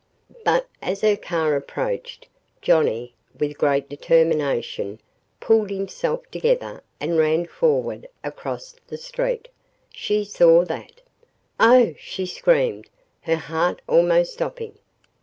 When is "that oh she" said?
10.65-12.25